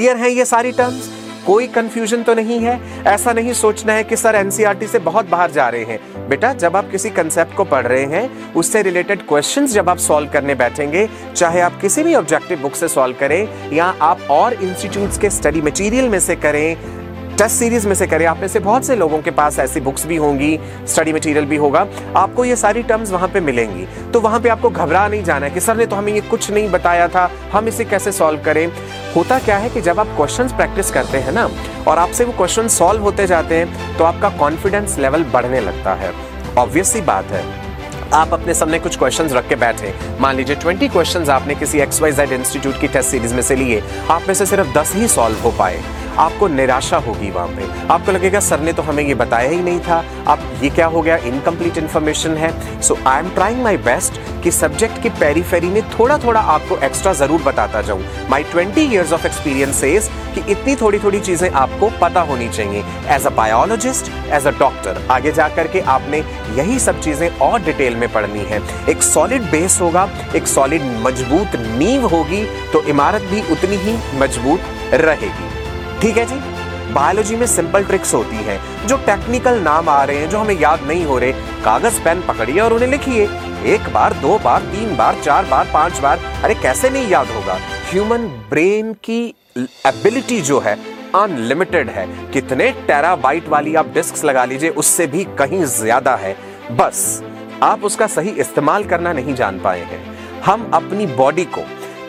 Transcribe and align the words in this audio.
Clear 0.00 0.16
है 0.16 0.30
ये 0.30 0.44
सारी 0.44 0.70
टर्म्स 0.72 1.08
कोई 1.46 1.66
कंफ्यूजन 1.66 2.22
तो 2.22 2.34
नहीं 2.34 2.58
है? 2.60 3.04
ऐसा 3.04 3.32
नहीं 3.32 3.52
सोचना 3.52 3.92
है 3.92 4.04
कि 4.04 4.16
सर 4.16 4.34
एनसीईआरटी 4.34 4.86
से 4.86 4.98
बहुत 4.98 5.28
बाहर 5.30 5.50
जा 5.50 5.68
रहे 5.68 5.84
हैं। 5.84 6.28
बेटा, 6.28 6.52
जब 6.52 6.76
आप 6.76 6.90
किसी 6.90 7.10
कंसेप्ट 7.10 7.54
को 7.56 7.64
पढ़ 7.64 7.86
रहे 7.86 8.04
हैं, 8.04 8.52
उससे 8.52 8.82
रिलेटेड 8.82 9.26
क्वेश्चंस 9.26 9.72
जब 9.72 9.88
आप 9.88 9.98
सॉल्व 9.98 10.30
करने 10.30 10.54
बैठेंगे, 10.54 11.08
चाहे 11.36 11.60
आप 11.60 11.80
किसी 11.80 12.02
भी 12.02 12.14
ऑब्जेक्टिव 12.14 12.60
बुक 12.60 12.74
से 12.74 12.88
सॉल्व 12.88 13.16
करें, 13.20 13.70
या 13.72 13.84
आप 13.84 14.20
और 14.30 14.54
इंस्टीट्यूट्स 14.54 15.18
के 15.18 15.30
स्टडी 15.30 15.60
मटेरियल 15.60 16.08
में 16.08 16.20
से 16.20 16.36
करें 16.36 16.99
टेस्ट 17.40 17.56
सीरीज़ 17.56 17.86
में 17.88 17.94
से 17.94 18.06
करें। 18.06 18.24
आप 18.26 18.38
में 18.38 18.48
से 18.48 18.58
बहुत 18.58 18.84
से 18.84 18.94
लोगों 18.96 19.18
के 19.18 19.30
पास 19.30 19.58
ऐसी 19.58 19.80
बुक्स 19.80 20.04
भी 20.06 20.16
होंगी, 20.16 20.58
स्टडी 20.88 21.12
मटेरियल 21.12 21.44
भी 21.44 21.56
होगा। 21.56 21.86
आपको 22.16 22.44
ये 22.44 22.56
सारी 22.56 22.82
टर्म्स 22.82 23.10
वहाँ 23.10 23.28
पे 23.28 23.40
मिलेंगी। 23.40 23.86
तो 24.12 24.20
वहाँ 24.20 24.40
पे 24.40 24.48
आपको 24.48 24.70
घबरा 24.70 25.06
नहीं 25.08 25.22
जाना 25.24 25.46
है 25.46 25.52
कि 25.52 25.60
सर 25.60 25.76
ने 25.76 25.86
तो 25.86 25.96
हमें 25.96 26.12
ये 26.12 26.20
कुछ 26.20 26.50
नहीं 26.50 26.68
बताया 26.70 27.06
था, 27.08 27.30
हम 27.52 27.68
इसे 27.68 27.84
कैसे 27.84 28.12
सॉल्व 28.12 28.42
करें? 28.42 28.66
होता 29.16 29.38
क्या 29.38 29.56
है 29.56 29.70
कि 29.70 29.80
जब 29.80 30.00
आप 30.00 30.06
क्वेश्चन 30.06 30.48
प्रैक्टिस 30.48 30.90
करते 30.90 31.18
हैं 31.18 31.32
ना, 31.32 31.48
और 31.88 31.98
आपसे 31.98 32.24
वो 32.24 32.32
क्वेश्चन 32.32 32.68
सॉल्व 32.68 33.02
होते 33.02 33.26
जाते 33.26 33.54
हैं 33.54 33.96
तो 33.98 34.04
आपका 34.04 34.28
कॉन्फिडेंस 34.28 34.98
लेवल 34.98 35.24
बढ़ने 35.24 35.60
लगता 35.60 35.94
है। 35.94 36.12
ऑब्वियस 36.58 36.92
सी 36.92 37.00
बात 37.00 37.24
है। 37.24 37.44
आप 38.14 38.32
अपने 38.32 38.54
सामने 38.54 38.78
कुछ 38.78 38.98
क्वेश्चंस 38.98 39.32
रख 39.32 39.48
के 39.48 39.54
बैठे। 39.54 39.94
मान 40.20 40.36
लीजिए 40.36 40.56
20 40.56 40.88
क्वेश्चंस 40.88 41.28
आपने 41.28 41.54
किसी 41.54 41.78
एक्स 41.78 42.02
वाई 42.02 42.12
जेड 42.12 42.32
इंस्टीट्यूट 42.32 42.80
की 42.80 42.88
टेस्ट 42.88 43.10
सीरीज़ 43.10 43.34
में 43.34 43.42
से 43.42 43.56
लिए। 43.56 43.82
आप 44.10 44.22
में 44.28 44.34
से 44.34 44.46
सिर्फ़ 44.46 44.72
10 44.78 44.94
ही 44.94 45.08
सॉल्व 45.08 45.36
हो 45.38 45.50
पाए। 45.50 45.82
आपको 46.18 46.48
निराशा 46.48 46.96
होगी 46.98 47.30
वहाँ 47.30 47.48
पे। 47.48 47.68
आपको 47.92 48.12
लगेगा, 48.12 48.40
सर 48.40 48.60
ने 48.60 48.72
तो 48.72 48.82
हमें 48.82 49.02
ये 49.02 49.14
बताया 49.14 49.50
ही 49.50 49.62
नहीं 49.62 49.80
था। 49.80 50.04
अब 50.28 50.48
ये 50.62 50.70
क्या 50.70 50.86
हो 50.86 51.02
गया? 51.02 51.16
इनकम्प्लीट 51.16 51.78
इन्फॉर्मेशन 51.78 52.36
है। 52.36 52.52
So 52.82 52.98
I 53.06 53.18
am 53.18 53.28
trying 53.30 53.62
my 53.62 53.76
best 53.78 54.20
कि 54.42 54.50
सब्जेक्ट 54.50 55.02
की 55.02 55.08
पेरीफेरी 55.10 55.68
में 55.68 55.82
थोड़ा 55.90 56.18
थोड़ा 56.18 56.40
आपको 56.40 56.76
एक्स्ट्रा 56.78 57.12
ज़रूर 57.12 57.42
बताता 57.42 57.82
जाऊँ। 57.82 58.04
My 58.30 58.42
twenty 58.42 58.80
years 58.82 59.12
of 59.12 59.26
experience 59.26 59.80
कि 60.34 60.40
इतनी 60.52 60.74
थोड़ी 60.76 60.98
थोड़ी 60.98 61.20
चीज़ें 61.20 61.48
आपको 61.50 61.90
पता 62.00 62.20
होनी 62.20 62.48
चाहिए। 62.48 62.82
As 63.14 63.26
a 63.26 63.30
biologist 63.30 64.10
as 64.32 64.46
a 64.46 64.50
doctor 64.58 65.00
आगे 65.10 65.32
जाकर 65.32 65.66
के 65.66 65.80
आपने 65.88 66.18
यही 66.56 66.78
सब 66.78 67.00
चीज़ें 67.00 67.28
और 67.38 67.62
डिटेल 67.62 67.96
में 67.96 68.08
पढ़नी 68.12 68.44
है। 68.44 68.60
एक 68.90 69.02
सॉलिड 69.02 69.50
बेस 69.50 69.80
होगा, 69.80 70.08
एक 70.36 70.46
सॉलिड 70.46 70.82
मज़बूत 71.06 71.56
नींव 71.78 72.06
होगी 72.08 72.44
तो 72.72 72.82
इमारत 72.84 73.22
भी 73.22 73.42
उतनी 73.52 73.76
ही 73.76 73.96
मज़बूत 74.20 74.60
रहेगी। 74.94 75.59
ठीक 76.02 76.16
है 76.16 76.24
जी? 76.26 76.34
बायोलॉजी 76.92 77.36
में 77.36 77.46
सिंपल 77.46 77.84
ट्रिक्स 77.84 78.14
होती 78.14 78.36
हैं, 78.36 78.86
जो 78.86 78.96
टेक्निकल 78.96 79.58
नाम 79.60 79.88
आ 79.88 80.04
रहे 80.04 80.16
हैं, 80.16 80.28
जो 80.30 80.38
हमें 80.38 80.60
याद 80.60 80.82
नहीं 80.82 81.04
हो 81.04 81.18
रहे। 81.18 81.32
कागज़ 81.64 82.00
पेन 82.00 82.20
पकड़िए 82.20 82.60
और 82.60 82.72
उन्हें 82.72 82.88
लिखिए। 82.88 83.24
एक 83.66 83.92
बार, 83.92 84.12
दो 84.12 84.38
बार, 84.38 84.60
तीन 84.62 84.96
बार, 84.96 85.20
चार 85.22 85.44
बार, 85.44 85.70
पाँच 85.74 85.98
बार। 85.98 86.20
अरे, 86.44 86.54
कैसे 86.54 86.90
नहीं 86.90 87.08
याद 87.08 87.26
होगा? 87.26 87.58
ह्यूमन 87.90 88.26
ब्रेन 88.50 88.92
की 88.92 89.34
एबिलिटी 89.86 90.40
जो 90.40 90.60
है 90.60 90.74
अनलिमिटेड 91.14 91.90
है। 91.90 92.06
कितने 92.32 92.70
टेराबाइट 92.86 93.48
वाली 93.48 93.74
आप 93.74 93.86
डिस्क 93.86 94.24
लगा 94.24 94.44
लीजिए, 94.44 94.70
उससे 94.70 95.06
भी 95.06 95.24
कहीं 95.38 95.64
ज़्यादा 95.64 96.16
है। 96.16 96.36
बस, 96.70 97.22
आप 97.62 97.84
उसका 97.84 98.06
सही 98.06 98.30
इस्तेमाल 98.30 98.84
करना 98.84 99.12
नहीं 99.12 99.34
जान 99.34 99.60
पाए 99.60 99.80
हैं। 99.80 100.02
हम 100.42 100.70
अपनी 100.74 101.06
बॉडी 101.06 101.44
को 101.44 101.60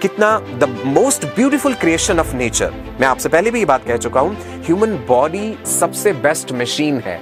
कितना 0.01 0.37
the 0.59 0.67
most 0.85 1.25
beautiful 1.35 1.73
creation 1.73 2.19
of 2.19 2.33
nature 2.35 2.71
मैं 2.99 3.07
आपसे 3.07 3.29
पहले 3.29 3.51
भी 3.51 3.59
ये 3.59 3.65
बात 3.65 3.83
कह 3.87 3.97
चुका 3.97 4.19
हूँ 4.19 4.35
ह्यूमन 4.65 4.95
बॉडी 5.07 5.53
सबसे 5.69 6.13
बेस्ट 6.13 6.51
मशीन 6.53 6.97
है। 6.99 7.19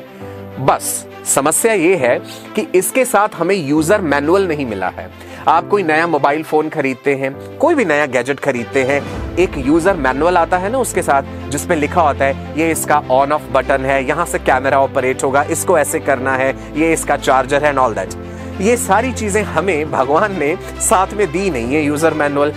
बस, 0.59 1.07
समस्या 1.27 1.73
ये 1.73 1.95
है 1.95 2.17
कि 2.55 2.67
इसके 2.75 3.03
साथ 3.05 3.35
हमें 3.35 3.55
यूज़र 3.55 4.01
मैनुअल 4.03 4.47
नहीं 4.47 4.65
मिला 4.65 4.89
है। 4.89 5.09
आप 5.47 5.67
कोई 5.69 5.83
नया 5.83 6.07
मोबाइल 6.07 6.43
फ़ोन 6.43 6.69
खरीदते 6.69 7.15
हैं, 7.15 7.57
कोई 7.57 7.75
भी 7.75 7.85
नया 7.85 8.05
गैजेट 8.07 8.39
खरीदते 8.39 8.83
हैं, 8.83 9.01
एक 9.37 9.57
यूज़र 9.57 9.97
मैनुअल 9.97 10.37
आता 10.37 10.57
है 10.57 10.71
ना 10.71 10.77
उसके 10.77 11.01
साथ 11.01 11.49
जिसमें 11.51 11.75
लिखा 11.77 12.01
होता 12.01 12.25
है, 12.25 12.57
ये 12.59 12.71
इसका 12.71 13.03
ऑन 13.11 13.31
ऑफ़ 13.31 13.51
बटन 13.51 13.85
है, 13.85 14.03
यहाँ 14.07 14.25
से 14.25 14.39
कैमरा 14.39 14.79
ऑपरेट 14.79 15.23
होगा, 15.23 15.43
इसको 15.51 15.77
ऐसे 15.79 15.99
करना 15.99 16.35
है, 16.35 16.51
ये 16.79 16.93
इसका 16.93 17.17
चार्जर 17.19 17.63
है 17.63 17.69
एंड 17.69 17.79
ऑल 17.79 17.95
दैट 17.95 18.17
ये 18.61 18.75
सारी 18.77 19.11
चीज़ें 19.13 19.41
हमें 19.43 19.91
भगवान 19.91 20.37
ने 20.39 20.55
साथ 20.81 21.13
में 21.13 21.25
दी 21.31 21.49
नहीं 21.49 21.73
है 21.75 21.83
यूज़र 21.83 22.13
मैनुअल 22.13 22.51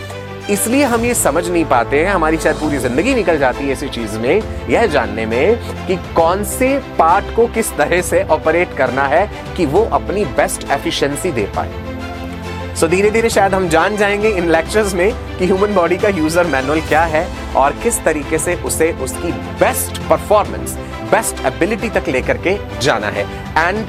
इसलिए 0.50 0.84
हम 0.84 1.04
ये 1.04 1.14
समझ 1.14 1.48
नहीं 1.48 1.64
पाते 1.64 1.98
हैं, 2.04 2.12
हमारी 2.12 2.36
शायद 2.36 2.56
पूरी 2.56 2.78
ज़िंदगी 2.78 3.14
निकल 3.14 3.38
जाती 3.38 3.64
है 3.64 3.72
इसी 3.72 3.88
चीज़ 3.88 4.19
में, 4.19 4.42
यह 4.70 4.86
जानने 4.86 5.26
में 5.26 5.86
कि 5.86 5.97
कौन 6.14 6.44
से 6.44 6.78
पार्ट 6.98 7.34
को 7.36 7.47
किस 7.47 7.72
तरह 7.76 8.03
से 8.03 8.22
ऑपरेट 8.30 8.76
करना 8.76 9.06
है 9.06 9.26
कि 9.56 9.66
वो 9.66 9.84
अपनी 9.92 10.25
बेस्ट 10.25 10.70
एफिशिएंसी 10.70 11.32
दे 11.32 11.47
पाए। 11.56 12.75
सो 12.75 12.88
धीरे 12.88 13.10
धीरे 13.10 13.31
शायद 13.31 13.54
हम 13.54 13.69
जान 13.69 13.97
जाएँगे 13.97 14.28
इन 14.28 14.50
लेक्चर्स 14.50 14.94
में 14.94 15.10
कि 15.38 15.47
ह्यूमन 15.47 15.75
बॉडी 15.75 15.97
का 15.97 16.08
यूज़र 16.08 16.47
मैनुअल 16.47 16.81
क्या 16.81 17.02
है 17.04 17.26
और 17.56 17.72
किस 17.82 18.02
तरीके 18.04 18.38
से 18.38 18.54
उसे 18.56 18.92
उसकी 19.02 19.32
बेस्ट 19.60 19.98
परफॉर्मेंस, 20.10 20.76
बेस्ट 21.10 21.44
एबिलिटी 21.47 21.88
तक 21.91 22.08
लेकर 22.08 22.38
के 22.47 22.58
जाना 22.81 23.06
है। 23.08 23.26
And 23.58 23.86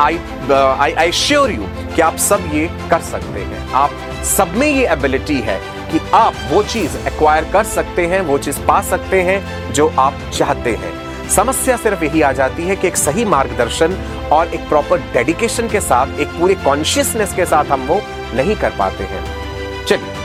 I 0.00 0.18
I 0.50 0.92
I 0.92 1.12
sure 1.14 1.50
you 1.50 1.66
कि 1.94 2.02
आप 2.02 2.16
सब 2.18 2.50
ये 2.54 2.68
कर 2.90 3.00
सकते 3.02 3.40
हैं। 3.40 3.68
आप 3.74 3.90
सब 4.36 4.56
में 4.56 4.66
ये 4.66 4.86
एबिलिटी 4.92 5.40
है 5.40 5.60
कि 5.92 6.00
आप 6.14 6.34
वो 6.50 6.62
चीज़ 6.62 6.96
एक्वायर 7.06 7.44
कर 7.52 7.64
सकते 7.64 8.06
हैं, 8.06 8.20
वो 8.20 8.38
चीज़ 8.38 8.60
पा 8.60 8.80
सकते 8.82 9.22
हैं 9.22 9.72
जो 9.72 9.88
आप 9.98 10.20
चाहते 10.34 10.70
हैं। 10.74 10.94
समस्या 11.28 11.76
सिर्फ़ 11.76 12.04
यही 12.04 12.22
आ 12.22 12.32
जाती 12.32 12.62
है 12.62 12.76
कि 12.76 12.88
एक 12.88 12.96
सही 12.96 13.24
मार्गदर्शन 13.24 13.94
और 14.32 14.48
एक 14.48 14.68
प्रॉपर 14.68 14.98
डेडिकेशन 15.12 15.68
के 15.68 15.80
साथ, 15.80 16.18
एक 16.20 16.28
पूरे 16.28 16.54
कॉन्शियसनेस 16.54 17.34
के 17.34 17.46
साथ 17.46 17.64
हम 17.64 17.86
वो 17.86 18.00
नहीं 18.34 18.56
कर 18.56 18.70
पाते 18.70 19.04
हैं। 19.04 19.24
चलिए 19.84 20.15